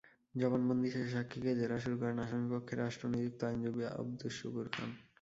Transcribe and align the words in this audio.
জবানবন্দি 0.35 0.87
শেষে 0.93 1.09
সাক্ষীকে 1.15 1.51
জেরা 1.59 1.77
শুরু 1.83 1.95
করেন 2.01 2.17
আসামিপক্ষে 2.19 2.73
রাষ্ট্রনিযুক্ত 2.75 3.39
আইনজীবী 3.43 3.83
আবদুস 3.93 4.33
শুকুর 4.39 4.67
খান। 4.73 4.89